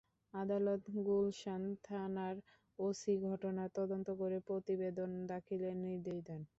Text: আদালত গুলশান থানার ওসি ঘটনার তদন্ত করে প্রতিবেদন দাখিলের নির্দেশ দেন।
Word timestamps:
আদালত 0.33 0.81
গুলশান 1.05 1.61
থানার 1.83 2.35
ওসি 2.79 3.13
ঘটনার 3.27 3.69
তদন্ত 3.77 4.07
করে 4.19 4.37
প্রতিবেদন 4.47 5.09
দাখিলের 5.31 5.75
নির্দেশ 5.85 6.17
দেন। 6.27 6.41